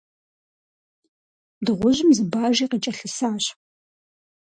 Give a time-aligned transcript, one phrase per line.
[1.65, 3.45] Дыгъужьым зы Бажи къыкӀэлъысащ.